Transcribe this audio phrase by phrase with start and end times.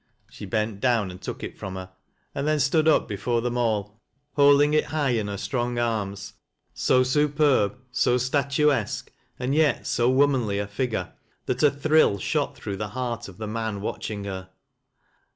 [0.31, 1.91] She beut down and took it from her,
[2.33, 4.01] and then stood aj before them all,
[4.33, 6.33] holding it high in her strong arms—
[6.87, 11.13] bo superb, so statuesque, and yet so womanly a figure,
[11.45, 14.49] that n Hirill shot through the heart of the man watching her.